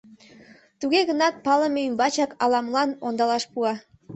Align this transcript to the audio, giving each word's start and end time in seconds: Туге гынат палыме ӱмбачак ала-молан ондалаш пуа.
Туге 0.79 1.01
гынат 1.09 1.35
палыме 1.45 1.81
ӱмбачак 1.89 2.31
ала-молан 2.43 2.89
ондалаш 3.05 3.43
пуа. 3.51 3.73